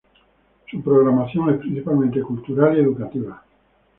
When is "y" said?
2.75-2.81